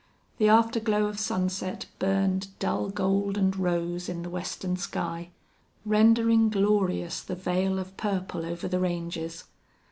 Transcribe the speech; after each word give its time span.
The 0.39 0.49
afterglow 0.49 1.05
of 1.05 1.19
sunset 1.19 1.85
burned 1.99 2.57
dull 2.57 2.89
gold 2.89 3.37
and 3.37 3.55
rose 3.55 4.09
in 4.09 4.23
the 4.23 4.31
western 4.31 4.75
sky, 4.75 5.29
rendering 5.85 6.49
glorious 6.49 7.21
the 7.21 7.35
veil 7.35 7.77
of 7.77 7.95
purple 7.97 8.43
over 8.43 8.67
the 8.67 8.79
ranges. 8.79 9.43